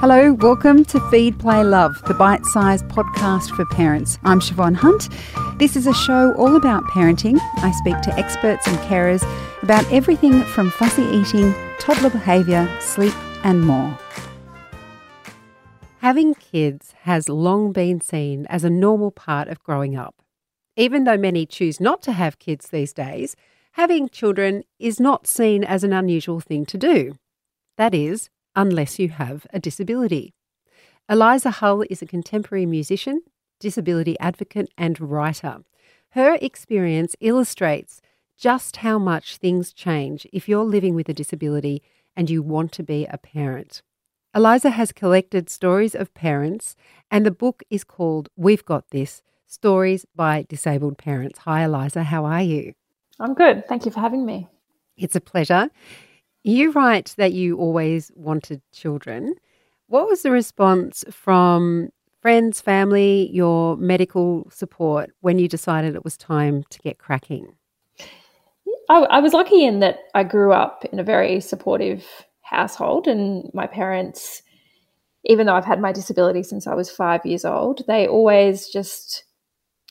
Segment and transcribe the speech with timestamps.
[0.00, 4.16] Hello, welcome to Feed, Play, Love, the bite sized podcast for parents.
[4.22, 5.08] I'm Siobhan Hunt.
[5.58, 7.36] This is a show all about parenting.
[7.56, 9.24] I speak to experts and carers
[9.64, 13.98] about everything from fussy eating, toddler behaviour, sleep, and more.
[15.98, 20.22] Having kids has long been seen as a normal part of growing up.
[20.76, 23.34] Even though many choose not to have kids these days,
[23.72, 27.18] having children is not seen as an unusual thing to do.
[27.76, 30.34] That is, unless you have a disability.
[31.08, 33.22] Eliza Hull is a contemporary musician,
[33.60, 35.58] disability advocate, and writer.
[36.10, 38.02] Her experience illustrates
[38.36, 41.82] just how much things change if you're living with a disability
[42.16, 43.82] and you want to be a parent.
[44.34, 46.74] Eliza has collected stories of parents,
[47.10, 51.38] and the book is called We've Got This Stories by Disabled Parents.
[51.40, 52.02] Hi, Eliza.
[52.02, 52.74] How are you?
[53.20, 53.66] I'm good.
[53.68, 54.48] Thank you for having me.
[54.96, 55.70] It's a pleasure.
[56.44, 59.34] You write that you always wanted children.
[59.88, 66.16] What was the response from friends, family, your medical support when you decided it was
[66.16, 67.54] time to get cracking?
[68.88, 72.04] I, I was lucky in that I grew up in a very supportive
[72.42, 74.42] household, and my parents,
[75.24, 79.24] even though I've had my disability since I was five years old, they always just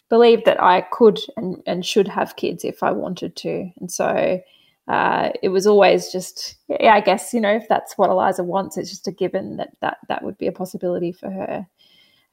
[0.10, 3.70] believed that I could and, and should have kids if I wanted to.
[3.80, 4.42] And so
[4.88, 8.78] uh, it was always just, yeah, I guess, you know, if that's what Eliza wants,
[8.78, 11.68] it's just a given that that, that would be a possibility for her.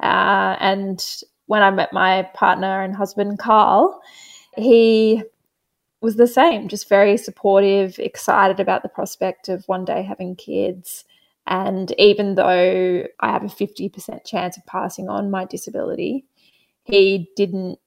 [0.01, 1.05] Uh, and
[1.47, 4.01] when I met my partner and husband, Carl,
[4.57, 5.23] he
[6.01, 11.05] was the same, just very supportive, excited about the prospect of one day having kids.
[11.47, 16.25] And even though I have a 50% chance of passing on my disability,
[16.85, 17.79] he didn't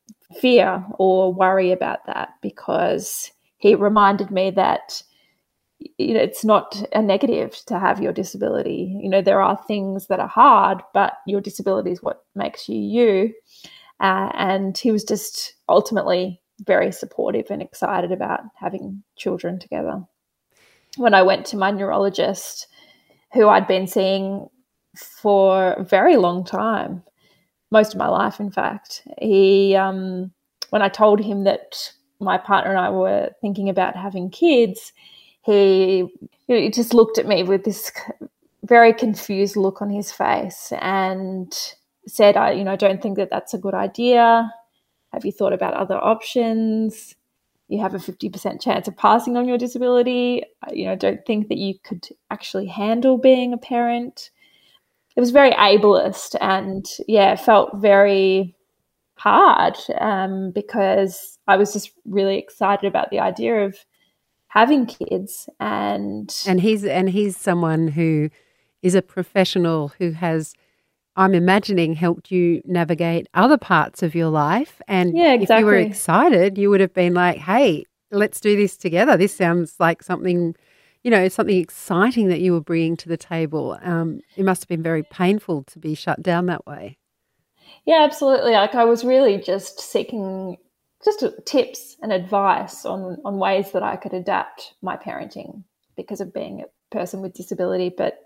[0.42, 5.02] fear or worry about that because he reminded me that
[5.98, 8.98] you know, it's not a negative to have your disability.
[9.02, 12.80] You know, there are things that are hard, but your disability is what makes you
[12.80, 13.34] you.
[14.00, 20.04] Uh, and he was just ultimately very supportive and excited about having children together.
[20.98, 22.68] When I went to my neurologist,
[23.34, 24.48] who I'd been seeing
[24.96, 27.04] for a very long time,
[27.70, 30.32] most of my life, in fact, he, um,
[30.70, 34.94] when I told him that my partner and I were thinking about having kids,
[35.44, 36.08] he,
[36.48, 37.92] he just looked at me with this
[38.64, 41.56] very confused look on his face and
[42.08, 44.52] said, "I, you know, don't think that that's a good idea.
[45.14, 47.16] Have you thought about other options?
[47.70, 50.44] You have a 50% chance of passing on your disability.
[50.72, 54.32] You know, don't think that you could actually handle being a parent.
[55.16, 58.56] It was very ableist and, yeah, felt very
[59.20, 63.78] hard um, because I was just really excited about the idea of
[64.48, 68.30] having kids and and he's and he's someone who
[68.82, 70.54] is a professional who has
[71.18, 74.80] I'm imagining helped you navigate other parts of your life.
[74.88, 75.56] And yeah, exactly.
[75.56, 79.18] if you were excited, you would have been like, hey, let's do this together.
[79.18, 80.56] This sounds like something,
[81.04, 83.80] you know, something exciting that you were bringing to the table.
[83.82, 87.00] Um, it must have been very painful to be shut down that way.
[87.86, 88.52] Yeah, absolutely.
[88.52, 90.58] Like I was really just seeking
[91.04, 95.64] just tips and advice on, on ways that I could adapt my parenting
[95.96, 97.94] because of being a person with disability.
[97.96, 98.20] But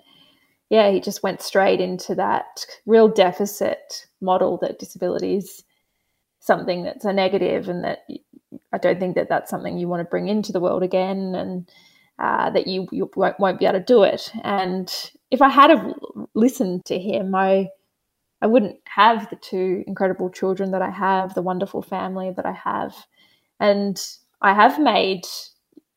[0.69, 5.63] yeah, he just went straight into that real deficit model that disability is
[6.39, 7.99] something that's a negative and that
[8.73, 11.69] I don't think that that's something you want to bring into the world again and
[12.19, 14.31] uh, that you, you won't, won't, be able to do it.
[14.43, 14.91] And
[15.29, 15.71] if I had
[16.33, 17.69] listened to him, I,
[18.41, 22.53] I wouldn't have the two incredible children that I have, the wonderful family that I
[22.53, 22.95] have.
[23.59, 24.01] And
[24.41, 25.21] I have made,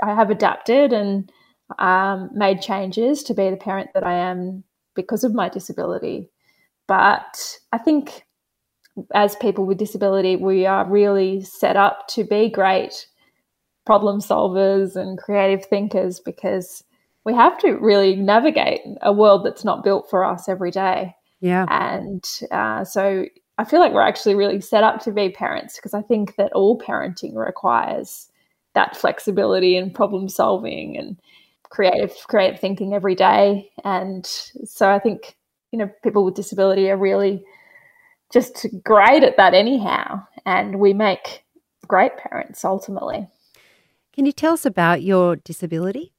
[0.00, 1.30] I have adapted and
[1.78, 6.30] um, made changes to be the parent that I am because of my disability.
[6.86, 8.24] But I think
[9.14, 13.06] as people with disability, we are really set up to be great
[13.86, 16.84] problem solvers and creative thinkers because
[17.24, 21.14] we have to really navigate a world that's not built for us every day.
[21.44, 21.66] Yeah.
[21.68, 23.26] And uh, so
[23.58, 26.50] I feel like we're actually really set up to be parents because I think that
[26.54, 28.30] all parenting requires
[28.72, 31.20] that flexibility and problem solving and
[31.64, 33.70] creative creative thinking every day.
[33.84, 35.36] And so i think
[35.70, 37.44] you know people with disability are really
[38.32, 41.44] just great at that anyhow and we make
[41.86, 43.28] great parents ultimately.
[44.14, 46.14] Can you tell us about your disability?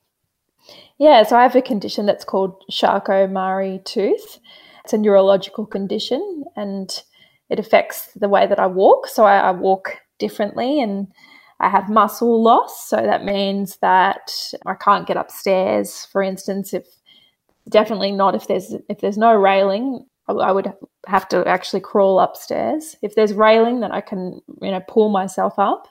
[0.99, 4.39] Yeah so i have a condition that's called charcot-marie tooth
[4.85, 7.03] it's a neurological condition and
[7.49, 11.07] it affects the way that i walk so I, I walk differently and
[11.61, 12.89] I have muscle loss.
[12.89, 14.29] So that means that
[14.65, 16.05] I can't get upstairs.
[16.11, 16.85] For instance, if
[17.67, 20.05] Definitely not if there's if there's no railing.
[20.27, 20.71] I would
[21.07, 22.95] have to actually crawl upstairs.
[23.03, 25.87] If there's railing, then I can you know pull myself up.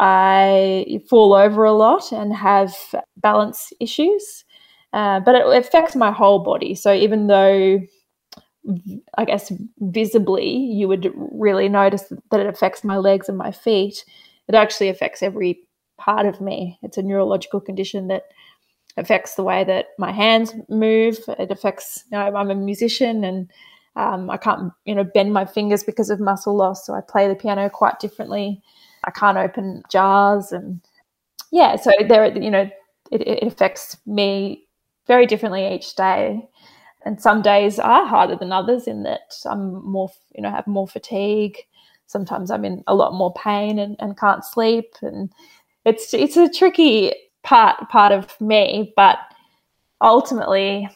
[0.00, 2.74] I fall over a lot and have
[3.16, 4.44] balance issues,
[4.92, 6.74] uh, but it affects my whole body.
[6.74, 7.80] So even though
[9.16, 14.04] I guess visibly you would really notice that it affects my legs and my feet,
[14.48, 15.60] it actually affects every
[15.98, 16.78] part of me.
[16.82, 18.24] It's a neurological condition that
[18.96, 21.18] affects the way that my hands move.
[21.26, 23.50] It affects, you know, I'm a musician and
[23.96, 26.86] um, I can't, you know, bend my fingers because of muscle loss.
[26.86, 28.62] So I play the piano quite differently.
[29.04, 30.80] I can't open jars and
[31.50, 32.70] yeah, so there, you know,
[33.10, 34.66] it, it affects me
[35.06, 36.48] very differently each day.
[37.04, 40.86] And some days are harder than others in that I'm more, you know, have more
[40.86, 41.56] fatigue.
[42.06, 44.94] Sometimes I'm in a lot more pain and, and can't sleep.
[45.02, 45.32] And
[45.84, 47.12] it's it's a tricky
[47.42, 49.18] part part of me, but
[50.00, 50.88] ultimately,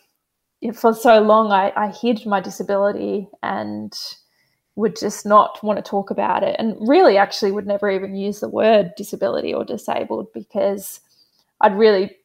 [0.75, 3.93] for so long, I, I hid my disability and
[4.77, 8.41] would just not want to talk about it, and really, actually, would never even use
[8.41, 11.01] the word disability or disabled because
[11.61, 12.17] I'd really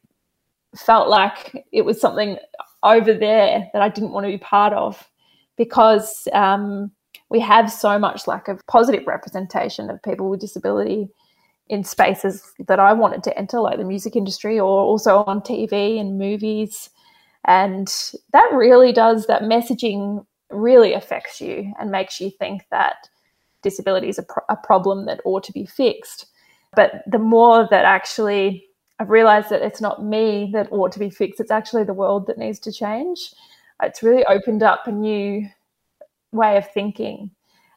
[0.76, 2.38] felt like it was something
[2.82, 5.08] over there that I didn't want to be part of
[5.56, 6.90] because um,
[7.30, 11.08] we have so much lack of positive representation of people with disability
[11.68, 16.00] in spaces that I wanted to enter, like the music industry or also on TV
[16.00, 16.90] and movies.
[17.46, 17.88] And
[18.32, 23.08] that really does, that messaging really affects you and makes you think that
[23.62, 26.26] disability is a, pro- a problem that ought to be fixed.
[26.74, 28.66] But the more that actually
[28.98, 32.26] I've realized that it's not me that ought to be fixed, it's actually the world
[32.26, 33.32] that needs to change.
[33.82, 35.48] It's really opened up a new
[36.30, 37.30] way of thinking.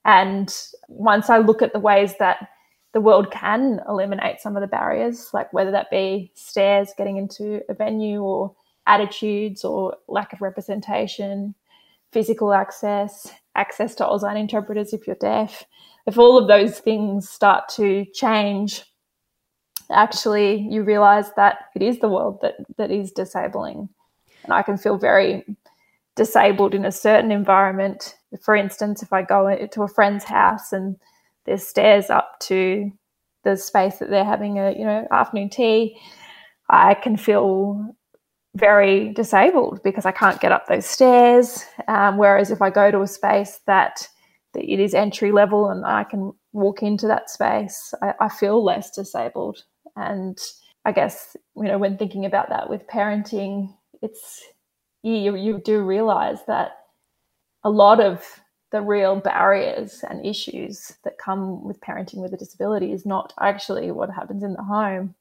[0.06, 0.56] And
[0.88, 2.50] once I look at the ways that
[2.94, 7.62] the world can eliminate some of the barriers, like whether that be stairs getting into
[7.70, 8.56] a venue or
[8.88, 11.56] attitudes or lack of representation,
[12.12, 15.64] physical access, access to Auslan interpreters if you're deaf.
[16.06, 18.84] If all of those things start to change,
[19.92, 23.90] actually you realize that it is the world that, that is disabling.
[24.44, 25.44] And I can feel very
[26.16, 28.16] disabled in a certain environment.
[28.42, 30.98] For instance, if I go to a friend's house and
[31.46, 32.92] there's stairs up to
[33.46, 35.98] the space that they're having a you know afternoon tea
[36.70, 37.96] i can feel
[38.56, 43.02] very disabled because i can't get up those stairs um, whereas if i go to
[43.02, 44.10] a space that,
[44.54, 48.64] that it is entry level and i can walk into that space I, I feel
[48.64, 49.64] less disabled
[49.96, 50.40] and
[50.86, 54.44] i guess you know when thinking about that with parenting it's
[55.06, 56.80] you, you do realize that
[57.64, 58.24] a lot of
[58.72, 63.92] the real barriers and issues that come with parenting with a disability is not actually
[63.92, 65.16] what happens in the home.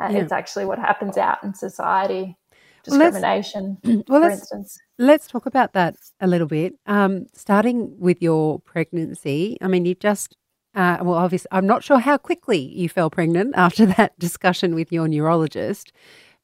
[0.00, 0.18] Uh, yeah.
[0.18, 2.36] It's actually what happens out in society.
[2.82, 4.78] Discrimination, well, well, for instance.
[4.98, 6.74] Let's talk about that a little bit.
[6.86, 10.36] Um, starting with your pregnancy, I mean, you just
[10.74, 14.92] uh, well, obviously, I'm not sure how quickly you fell pregnant after that discussion with
[14.92, 15.92] your neurologist,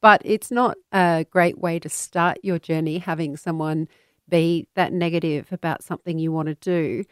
[0.00, 3.88] but it's not a great way to start your journey having someone
[4.28, 7.04] be that negative about something you want to do.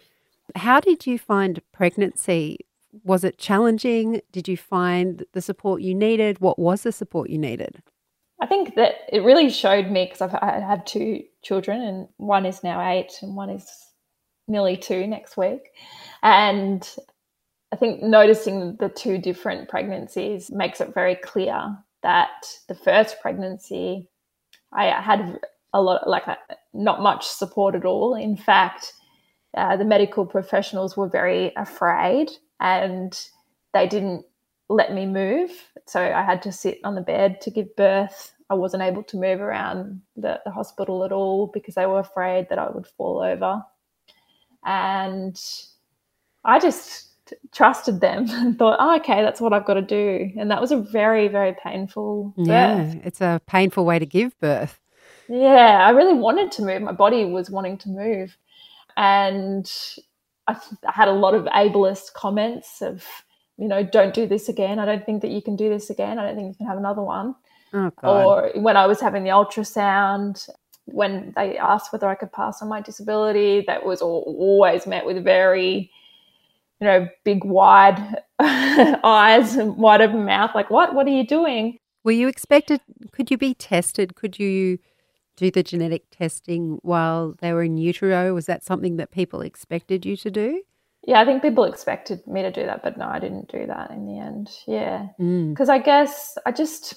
[0.54, 2.58] How did you find pregnancy?
[3.04, 4.22] Was it challenging?
[4.32, 6.40] Did you find the support you needed?
[6.40, 7.82] What was the support you needed?
[8.40, 12.62] I think that it really showed me because I have two children, and one is
[12.62, 13.68] now eight, and one is
[14.46, 15.70] nearly two next week.
[16.22, 16.88] And
[17.72, 24.08] I think noticing the two different pregnancies makes it very clear that the first pregnancy,
[24.72, 25.38] I had
[25.74, 26.24] a lot like
[26.72, 28.14] not much support at all.
[28.14, 28.94] In fact,
[29.56, 33.18] uh, the medical professionals were very afraid and
[33.74, 34.24] they didn't
[34.68, 35.50] let me move.
[35.86, 38.32] So I had to sit on the bed to give birth.
[38.50, 42.48] I wasn't able to move around the, the hospital at all because they were afraid
[42.48, 43.62] that I would fall over.
[44.64, 45.38] And
[46.44, 47.07] I just
[47.52, 50.30] trusted them and thought, oh, okay, that's what I've got to do.
[50.38, 52.46] And that was a very, very painful birth.
[52.46, 54.80] Yeah, it's a painful way to give birth.
[55.28, 56.82] Yeah, I really wanted to move.
[56.82, 58.36] My body was wanting to move.
[58.96, 59.70] And
[60.46, 60.56] I,
[60.86, 63.04] I had a lot of ableist comments of,
[63.58, 64.78] you know, don't do this again.
[64.78, 66.18] I don't think that you can do this again.
[66.18, 67.34] I don't think you can have another one.
[67.74, 70.48] Oh, or when I was having the ultrasound,
[70.86, 75.22] when they asked whether I could pass on my disability, that was always met with
[75.22, 75.90] very,
[76.80, 80.50] you know, big, wide eyes and wide open mouth.
[80.54, 80.94] Like, what?
[80.94, 81.78] What are you doing?
[82.04, 82.80] Were you expected?
[83.12, 84.14] Could you be tested?
[84.14, 84.78] Could you
[85.36, 88.34] do the genetic testing while they were in utero?
[88.34, 90.62] Was that something that people expected you to do?
[91.06, 93.90] Yeah, I think people expected me to do that, but no, I didn't do that
[93.90, 94.50] in the end.
[94.66, 95.06] Yeah.
[95.16, 95.72] Because mm.
[95.72, 96.94] I guess I just,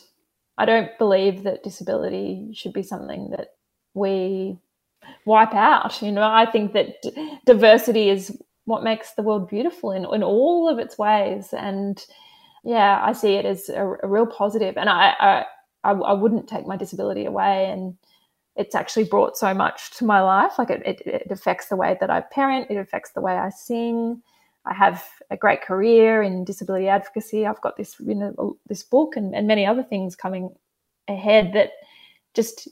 [0.58, 3.50] I don't believe that disability should be something that
[3.94, 4.58] we
[5.26, 6.02] wipe out.
[6.02, 6.96] You know, I think that
[7.46, 8.36] diversity is
[8.66, 11.54] what makes the world beautiful in, in all of its ways.
[11.54, 12.04] And
[12.64, 14.78] yeah, I see it as a, a real positive.
[14.78, 15.46] And I, I,
[15.84, 17.66] I, I, wouldn't take my disability away.
[17.66, 17.98] And
[18.56, 20.54] it's actually brought so much to my life.
[20.58, 23.50] Like it, it, it affects the way that I parent, it affects the way I
[23.50, 24.22] sing.
[24.66, 27.48] I have a great career in disability advocacy.
[27.48, 30.52] I've got this, you know, this book and, and many other things coming
[31.08, 31.72] ahead that
[32.36, 32.68] just,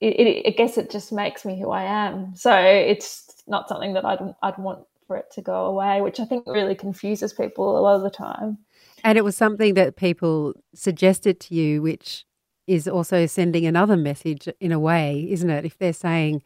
[0.00, 2.36] it, it, I guess it just makes me who I am.
[2.36, 6.24] So it's not something that I'd, I'd want for it to go away, which I
[6.24, 8.58] think really confuses people a lot of the time.
[9.02, 12.24] And it was something that people suggested to you, which
[12.66, 15.64] is also sending another message in a way, isn't it?
[15.64, 16.42] If they're saying,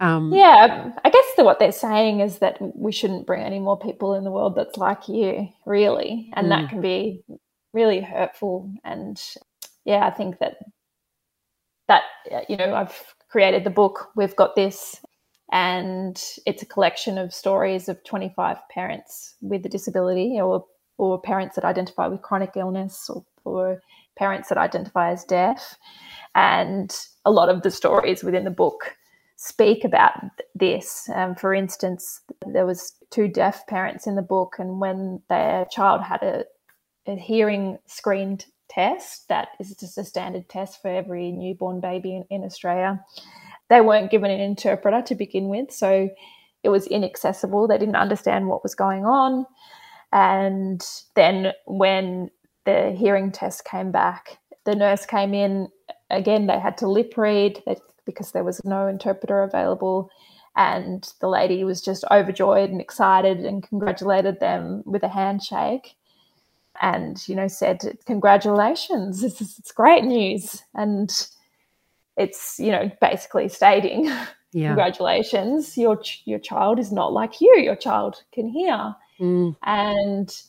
[0.00, 3.78] um, yeah, I guess that what they're saying is that we shouldn't bring any more
[3.78, 6.50] people in the world that's like you, really, and mm.
[6.50, 7.22] that can be
[7.72, 8.72] really hurtful.
[8.82, 9.22] And
[9.84, 10.56] yeah, I think that
[11.86, 12.02] that
[12.48, 14.10] you know I've created the book.
[14.16, 15.00] We've got this,
[15.52, 20.64] and it's a collection of stories of 25 parents with a disability or
[20.96, 23.80] or parents that identify with chronic illness or, or
[24.16, 25.76] parents that identify as deaf.
[26.34, 28.96] And a lot of the stories within the book
[29.36, 30.14] speak about
[30.54, 31.08] this.
[31.12, 36.02] Um, for instance, there was two deaf parents in the book, and when their child
[36.02, 36.44] had a,
[37.06, 42.24] a hearing screened test, that is just a standard test for every newborn baby in,
[42.30, 43.04] in Australia,
[43.70, 46.10] they weren't given an interpreter to begin with, so
[46.62, 47.68] it was inaccessible.
[47.68, 49.46] They didn't understand what was going on.
[50.12, 50.82] And
[51.14, 52.30] then when
[52.64, 55.68] the hearing test came back, the nurse came in.
[56.10, 57.62] Again, they had to lip read
[58.06, 60.10] because there was no interpreter available.
[60.56, 65.96] And the lady was just overjoyed and excited and congratulated them with a handshake
[66.80, 70.62] and, you know, said, Congratulations, this is it's great news.
[70.74, 71.10] And
[72.16, 74.10] it's, you know, basically stating,
[74.52, 74.68] yeah.
[74.68, 78.94] Congratulations, your, your child is not like you, your child can hear.
[79.18, 79.56] Mm.
[79.64, 80.42] And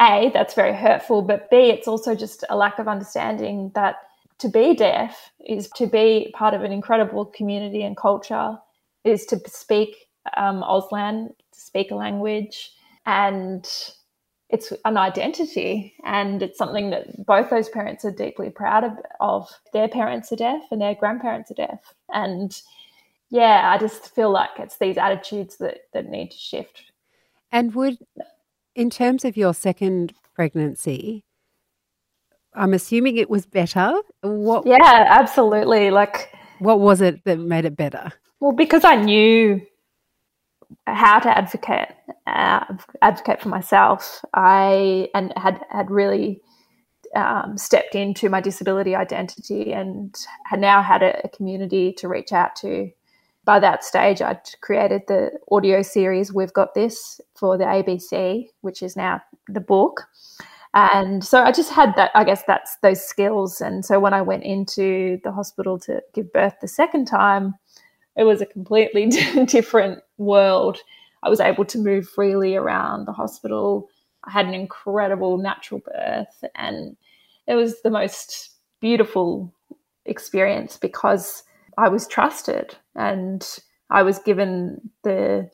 [0.00, 3.96] A, that's very hurtful, but B, it's also just a lack of understanding that
[4.38, 8.56] to be deaf is to be part of an incredible community and culture,
[9.04, 10.08] is to speak
[10.38, 12.72] um, Auslan, to speak a language,
[13.04, 13.68] and
[14.50, 15.94] it's an identity.
[16.04, 18.92] And it's something that both those parents are deeply proud of.
[19.20, 19.50] of.
[19.72, 21.94] Their parents are deaf and their grandparents are deaf.
[22.12, 22.60] And
[23.30, 26.90] yeah, I just feel like it's these attitudes that, that need to shift
[27.52, 27.98] and would,
[28.74, 31.24] in terms of your second pregnancy,
[32.54, 33.92] I'm assuming it was better.
[34.22, 34.66] What?
[34.66, 35.90] Yeah, absolutely.
[35.90, 38.12] Like, what was it that made it better?
[38.40, 39.60] Well, because I knew
[40.86, 41.88] how to advocate,
[42.26, 42.64] uh,
[43.02, 44.24] advocate for myself.
[44.34, 46.40] I and had had really
[47.14, 52.32] um, stepped into my disability identity and had now had a, a community to reach
[52.32, 52.90] out to
[53.44, 58.82] by that stage, I'd created the audio series We've Got This for the ABC, which
[58.82, 60.06] is now the book.
[60.74, 63.60] And so I just had that, I guess that's those skills.
[63.60, 67.54] And so when I went into the hospital to give birth the second time,
[68.16, 69.06] it was a completely
[69.46, 70.78] different world.
[71.22, 73.88] I was able to move freely around the hospital.
[74.24, 76.96] I had an incredible natural birth, and
[77.46, 78.50] it was the most
[78.80, 79.52] beautiful
[80.06, 81.42] experience because
[81.78, 83.46] I was trusted and
[83.90, 85.48] I was given the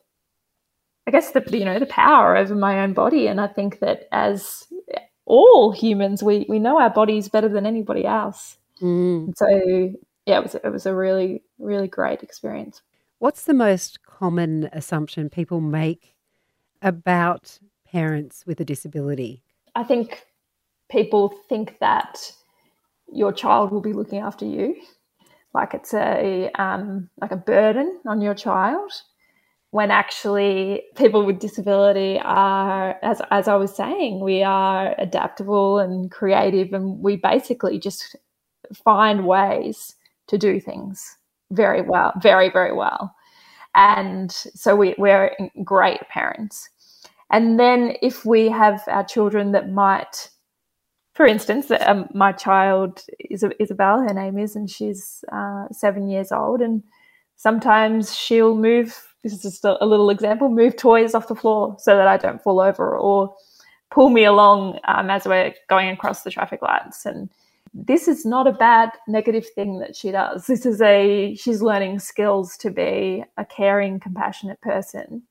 [1.06, 4.08] I guess the you know the power over my own body and I think that
[4.12, 4.64] as
[5.24, 8.56] all humans we we know our bodies better than anybody else.
[8.80, 9.36] Mm.
[9.36, 9.46] So
[10.26, 12.82] yeah, it was it was a really really great experience.
[13.18, 16.16] What's the most common assumption people make
[16.82, 19.42] about parents with a disability?
[19.74, 20.26] I think
[20.90, 22.32] people think that
[23.12, 24.76] your child will be looking after you
[25.56, 28.92] like it's a um, like a burden on your child
[29.70, 36.10] when actually people with disability are as, as i was saying we are adaptable and
[36.10, 38.16] creative and we basically just
[38.84, 39.94] find ways
[40.28, 41.16] to do things
[41.50, 43.15] very well very very well
[43.76, 45.30] and so we, we're
[45.62, 46.68] great parents
[47.30, 50.30] and then if we have our children that might
[51.16, 56.30] for instance, um, my child is Isabel, her name is, and she's uh, seven years
[56.30, 56.60] old.
[56.60, 56.82] And
[57.36, 61.74] sometimes she'll move, this is just a, a, little example, move toys off the floor
[61.78, 63.34] so that I don't fall over or
[63.90, 67.06] pull me along um, as we're going across the traffic lights.
[67.06, 67.30] And
[67.84, 70.46] this is not a bad negative thing that she does.
[70.46, 75.22] This is a, she's learning skills to be a caring, compassionate person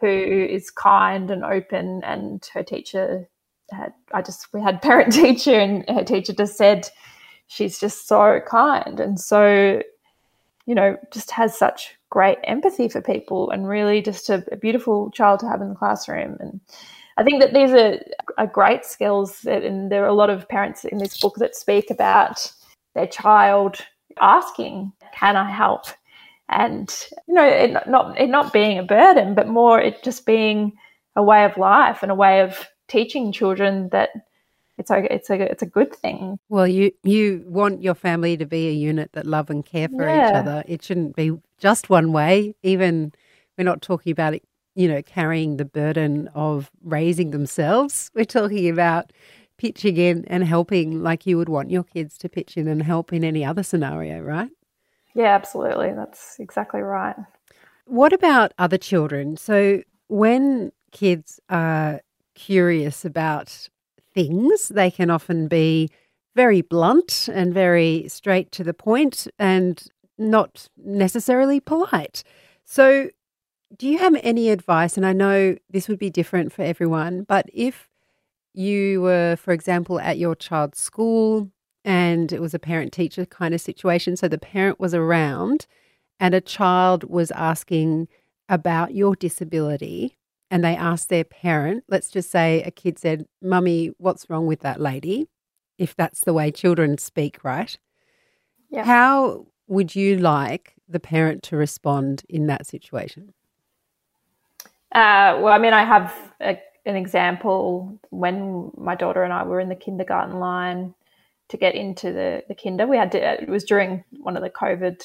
[0.00, 2.02] who is kind and open.
[2.02, 3.28] And her teacher
[3.70, 6.88] had I just we had parent teacher and her teacher just said
[7.46, 9.82] she's just so kind and so,
[10.66, 15.10] you know, just has such great empathy for people and really just a, a beautiful
[15.10, 16.36] child to have in the classroom.
[16.40, 16.60] And
[17.16, 18.00] I think that these are,
[18.38, 21.54] are great skills, that, and there are a lot of parents in this book that
[21.54, 22.52] speak about
[22.94, 23.78] their child
[24.20, 25.86] asking, "Can I help?"
[26.52, 26.94] and
[27.26, 30.72] you know, it not it not being a burden, but more it just being
[31.16, 34.10] a way of life and a way of teaching children that
[34.78, 36.38] it's a it's a it's a good thing.
[36.48, 40.06] Well, you you want your family to be a unit that love and care for
[40.06, 40.28] yeah.
[40.28, 40.64] each other.
[40.66, 42.54] It shouldn't be just one way.
[42.62, 43.12] Even
[43.56, 44.42] we're not talking about it,
[44.74, 48.10] you know, carrying the burden of raising themselves.
[48.14, 49.12] We're talking about
[49.58, 53.12] pitching in and helping like you would want your kids to pitch in and help
[53.12, 54.50] in any other scenario, right?
[55.14, 55.92] Yeah, absolutely.
[55.92, 57.16] That's exactly right.
[57.84, 59.36] What about other children?
[59.36, 62.00] So when kids are
[62.34, 63.68] curious about
[64.14, 65.90] things, they can often be
[66.34, 69.86] very blunt and very straight to the point and
[70.18, 72.22] not necessarily polite.
[72.64, 73.10] So,
[73.76, 74.96] do you have any advice?
[74.96, 77.88] And I know this would be different for everyone, but if
[78.54, 81.50] you were, for example, at your child's school
[81.84, 85.66] and it was a parent teacher kind of situation, so the parent was around
[86.20, 88.08] and a child was asking
[88.48, 90.18] about your disability
[90.50, 94.60] and they asked their parent, let's just say a kid said, Mummy, what's wrong with
[94.60, 95.28] that lady?
[95.78, 97.78] If that's the way children speak, right?
[98.68, 98.84] Yeah.
[98.84, 103.32] How would you like the parent to respond in that situation?
[104.92, 109.60] Uh, well, I mean, I have a, an example when my daughter and I were
[109.60, 110.94] in the kindergarten line
[111.48, 112.86] to get into the, the kinder.
[112.86, 115.02] We had to, it was during one of the COVID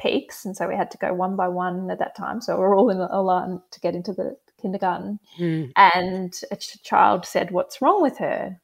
[0.00, 0.44] peaks.
[0.44, 2.40] And so we had to go one by one at that time.
[2.40, 5.20] So we we're all in a line to get into the kindergarten.
[5.38, 5.72] Mm.
[5.76, 8.60] And a ch- child said, What's wrong with her?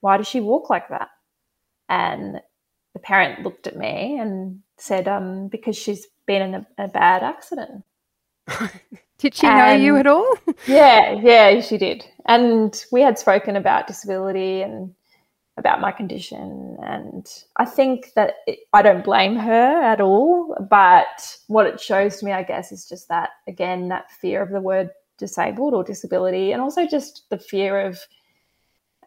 [0.00, 1.08] Why does she walk like that?
[1.88, 2.40] And
[2.92, 7.22] the parent looked at me and said, um, Because she's been in a, a bad
[7.22, 7.84] accident.
[9.24, 10.34] did she and, know you at all?
[10.66, 12.04] yeah, yeah, she did.
[12.26, 14.94] And we had spoken about disability and
[15.56, 16.76] about my condition.
[16.82, 20.54] And I think that it, I don't blame her at all.
[20.68, 24.50] But what it shows to me, I guess, is just that, again, that fear of
[24.50, 27.98] the word disabled or disability, and also just the fear of,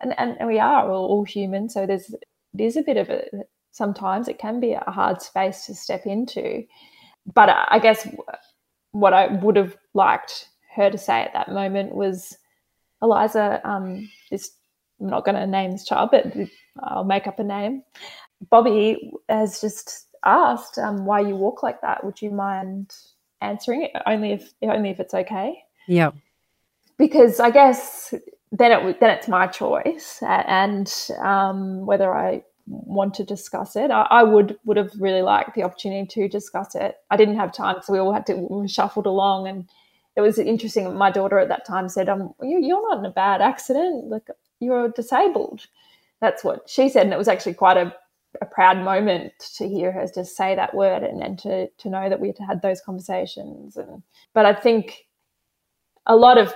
[0.02, 3.24] and, and we are all, all human, so there's it is a bit of a
[3.72, 6.64] sometimes it can be a hard space to step into.
[7.32, 8.08] But I guess
[8.92, 12.38] what I would have liked her to say at that moment was,
[13.02, 14.52] Eliza, um, this
[15.00, 16.26] I'm not going to name this child, but
[16.82, 17.84] I'll make up a name.
[18.50, 22.04] Bobby has just asked um, why you walk like that.
[22.04, 22.94] Would you mind
[23.42, 23.92] answering it?
[24.06, 25.64] Only if only if it's okay.
[25.88, 26.12] Yeah.
[26.98, 28.14] Because I guess
[28.52, 34.08] then it then it's my choice, and um, whether I want to discuss it, I,
[34.10, 36.98] I, would would have really liked the opportunity to discuss it.
[37.10, 39.70] I didn't have time, so we all had to we shuffled along, and
[40.16, 40.94] it was interesting.
[40.96, 44.08] My daughter at that time said, "Um, you, you're not in a bad accident.
[44.08, 44.28] Like
[44.60, 45.68] you're disabled."
[46.20, 47.96] That's what she said, and it was actually quite a
[48.42, 52.10] a proud moment to hear her just say that word and, and to to know
[52.10, 54.04] that we had had those conversations and
[54.34, 55.08] but I think
[56.06, 56.54] a lot of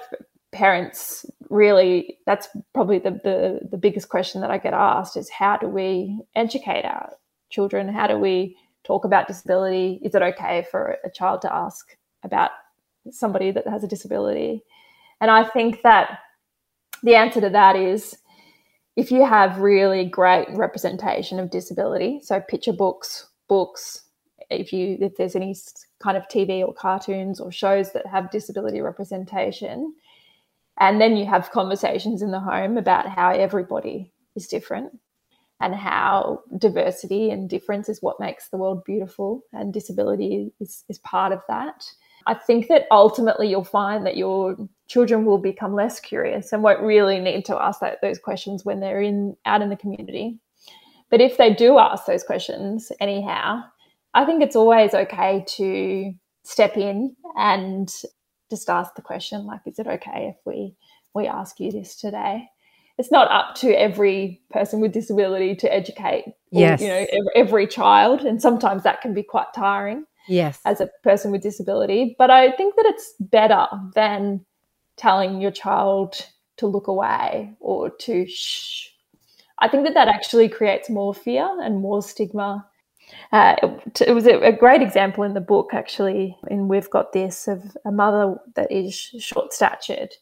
[0.52, 5.58] parents really that's probably the, the, the biggest question that I get asked is how
[5.58, 7.14] do we educate our
[7.50, 7.88] children?
[7.88, 10.00] How do we talk about disability?
[10.04, 12.52] Is it okay for a child to ask about
[13.10, 14.64] somebody that has a disability?
[15.20, 16.20] And I think that
[17.04, 18.18] the answer to that is
[18.96, 24.04] if you have really great representation of disability, so picture books, books,
[24.50, 25.56] if you if there's any
[26.02, 29.94] kind of TV or cartoons or shows that have disability representation.
[30.80, 34.98] And then you have conversations in the home about how everybody is different
[35.60, 40.98] and how diversity and difference is what makes the world beautiful, and disability is, is
[41.00, 41.86] part of that.
[42.26, 44.56] I think that ultimately you'll find that your
[44.88, 48.80] children will become less curious and won't really need to ask that, those questions when
[48.80, 50.40] they're in out in the community.
[51.12, 53.64] But if they do ask those questions anyhow,
[54.14, 57.94] I think it's always okay to step in and
[58.52, 60.76] just ask the question like is it okay if we
[61.16, 62.48] we ask you this today?
[62.98, 66.80] It's not up to every person with disability to educate yes.
[66.80, 70.60] Or, you know every, every child and sometimes that can be quite tiring yes.
[70.66, 74.46] as a person with disability but i think that it's better than
[74.98, 78.90] telling your child to look away or to shh.
[79.58, 82.68] I think that that actually creates more fear and more stigma
[83.32, 87.14] uh, it, it, was a, a, great example in the book, actually, and We've Got
[87.14, 90.14] This, of a mother that is short statured.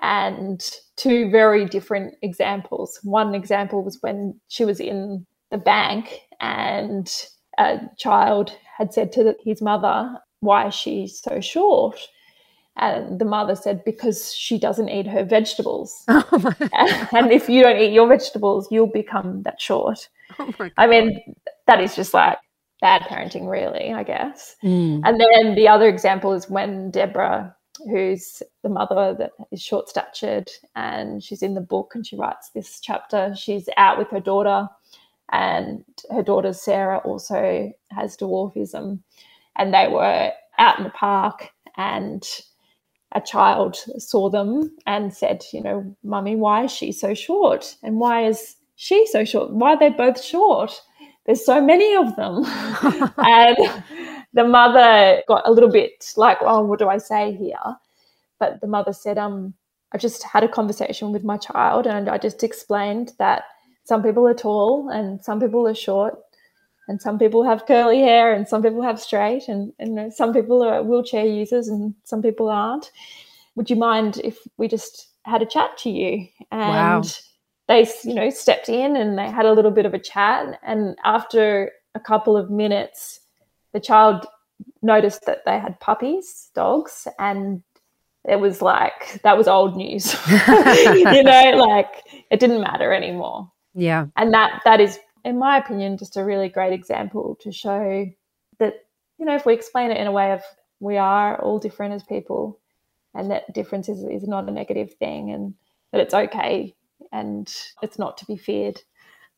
[0.00, 0.60] And
[0.96, 2.98] two very different examples.
[3.02, 7.08] One example was when she was in the bank and
[7.58, 11.98] a child had said to his mother, Why is she so short?
[12.76, 16.04] And the mother said, Because she doesn't eat her vegetables.
[16.08, 16.54] Oh
[17.12, 20.08] and if you don't eat your vegetables, you'll become that short.
[20.38, 21.34] Oh I mean,
[21.66, 22.38] that is just like
[22.80, 24.56] bad parenting, really, I guess.
[24.64, 25.02] Mm.
[25.04, 27.54] And then the other example is when Deborah,
[27.90, 32.50] who's the mother that is short statured, and she's in the book and she writes
[32.54, 34.68] this chapter, she's out with her daughter,
[35.30, 39.00] and her daughter Sarah also has dwarfism.
[39.56, 42.26] And they were out in the park and
[43.14, 47.76] a child saw them and said, you know, Mummy, why is she so short?
[47.82, 49.50] And why is she so short?
[49.50, 50.80] Why are they both short?
[51.26, 52.44] There's so many of them.
[53.18, 53.56] and
[54.32, 57.76] the mother got a little bit like, oh, what do I say here?
[58.38, 59.54] But the mother said, um,
[59.92, 63.44] I just had a conversation with my child and I just explained that
[63.84, 66.18] some people are tall and some people are short
[66.88, 70.62] and some people have curly hair and some people have straight and, and some people
[70.62, 72.90] are wheelchair users and some people aren't
[73.54, 77.02] would you mind if we just had a chat to you and wow.
[77.68, 80.58] They you know stepped in and they had a little bit of a chat.
[80.62, 83.20] And after a couple of minutes
[83.72, 84.26] the child
[84.82, 87.62] noticed that they had puppies dogs and
[88.24, 90.14] it was like that was old news.
[90.28, 93.50] You know like it didn't matter anymore.
[93.74, 94.06] Yeah.
[94.16, 98.06] And that that is in my opinion, just a really great example to show
[98.58, 98.74] that,
[99.18, 100.42] you know, if we explain it in a way of
[100.80, 102.58] we are all different as people
[103.14, 105.54] and that difference is, is not a negative thing and
[105.92, 106.74] that it's okay
[107.12, 108.80] and it's not to be feared,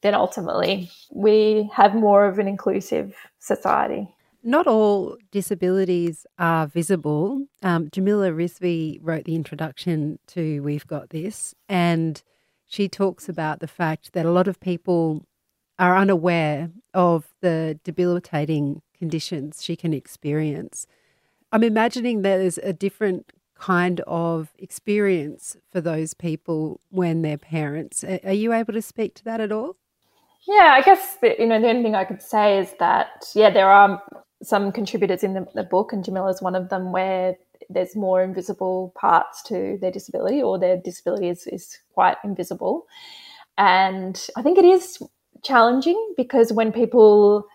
[0.03, 4.09] then ultimately we have more of an inclusive society.
[4.43, 7.47] Not all disabilities are visible.
[7.63, 12.23] Um, Jamila Rizvi wrote the introduction to We've Got This, and
[12.67, 15.25] she talks about the fact that a lot of people
[15.79, 20.87] are unaware of the debilitating conditions she can experience.
[21.51, 28.05] I'm imagining there's a different kind of experience for those people when they're parents.
[28.05, 29.77] Are you able to speak to that at all?
[30.47, 33.51] Yeah, I guess the, you know the only thing I could say is that yeah,
[33.51, 34.03] there are
[34.43, 37.37] some contributors in the, the book, and Jamila is one of them, where
[37.71, 42.87] there's more invisible parts to their disability, or their disability is, is quite invisible.
[43.57, 45.03] And I think it is
[45.43, 47.47] challenging because when people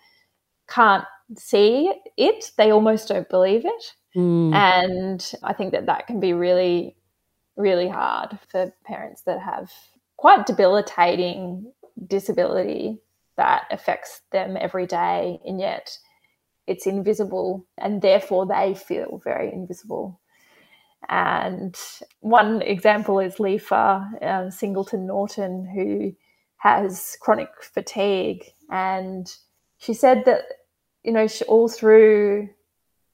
[0.67, 1.03] can't
[1.37, 3.93] see it, they almost don't believe it.
[4.15, 4.53] Mm.
[4.53, 6.95] And I think that that can be really,
[7.55, 9.71] really hard for parents that have
[10.17, 11.71] quite debilitating
[12.07, 12.99] disability
[13.37, 15.97] that affects them every day, and yet
[16.67, 20.19] it's invisible, and therefore they feel very invisible.
[21.07, 21.75] And
[22.19, 26.13] one example is Lefa um, Singleton Norton, who
[26.57, 28.43] has chronic fatigue.
[28.69, 29.33] And
[29.77, 30.43] she said that,
[31.03, 32.49] you know, she, all through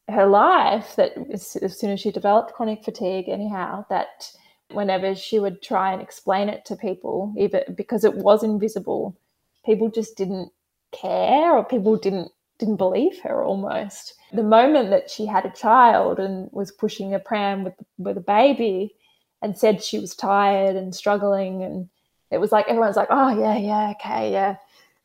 [0.09, 4.31] her life, that as, as soon as she developed chronic fatigue, anyhow, that
[4.71, 9.17] whenever she would try and explain it to people, even because it was invisible,
[9.65, 10.51] people just didn't
[10.91, 14.13] care or people didn't didn't believe her almost.
[14.31, 18.21] The moment that she had a child and was pushing a pram with with a
[18.21, 18.95] baby
[19.41, 21.89] and said she was tired and struggling and
[22.31, 24.55] it was like everyone's like, oh yeah, yeah, okay, yeah.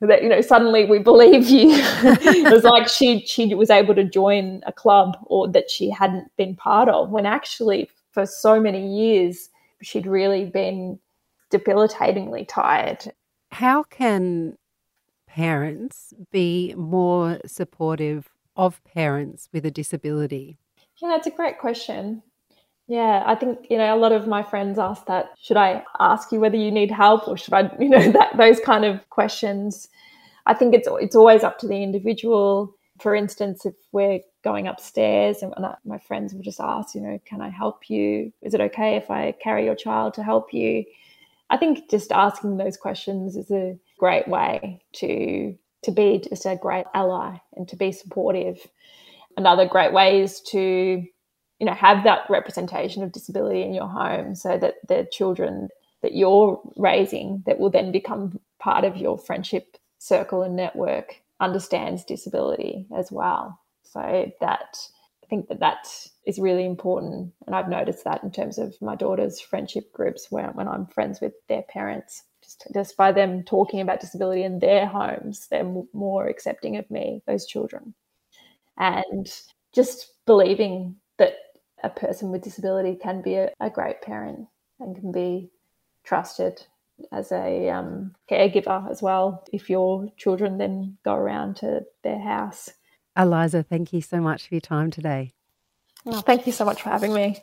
[0.00, 1.68] That you know, suddenly we believe you.
[1.72, 6.34] it was like she she was able to join a club or that she hadn't
[6.36, 9.50] been part of when actually for so many years
[9.82, 10.98] she'd really been
[11.50, 13.12] debilitatingly tired.
[13.50, 14.56] How can
[15.26, 20.58] parents be more supportive of parents with a disability?
[20.96, 22.22] Yeah, that's a great question.
[22.90, 25.26] Yeah, I think you know a lot of my friends ask that.
[25.40, 28.58] Should I ask you whether you need help, or should I, you know, that those
[28.58, 29.86] kind of questions?
[30.46, 32.74] I think it's it's always up to the individual.
[32.98, 37.40] For instance, if we're going upstairs and my friends will just ask, you know, can
[37.40, 38.32] I help you?
[38.42, 40.84] Is it okay if I carry your child to help you?
[41.48, 46.56] I think just asking those questions is a great way to to be just a
[46.56, 48.58] great ally and to be supportive.
[49.36, 51.06] Another great way is to
[51.60, 55.68] you know have that representation of disability in your home so that the children
[56.02, 62.04] that you're raising that will then become part of your friendship circle and network understands
[62.04, 63.60] disability as well.
[63.82, 64.78] So that
[65.22, 65.86] i think that that
[66.24, 67.32] is really important.
[67.46, 71.20] And i've noticed that in terms of my daughter's friendship groups where when i'm friends
[71.20, 76.26] with their parents just, just by them talking about disability in their homes they're more
[76.26, 77.94] accepting of me those children.
[78.78, 79.30] And
[79.74, 81.34] just believing that
[81.82, 84.46] a person with disability can be a, a great parent
[84.78, 85.50] and can be
[86.04, 86.66] trusted
[87.12, 92.70] as a um, caregiver as well if your children then go around to their house.
[93.16, 95.32] Eliza, thank you so much for your time today.
[96.04, 97.38] Well, thank you so much for having me.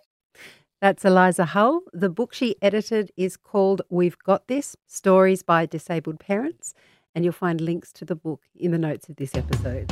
[0.80, 1.82] That's Eliza Hull.
[1.92, 6.74] The book she edited is called We've Got This Stories by Disabled Parents,
[7.16, 9.92] and you'll find links to the book in the notes of this episode.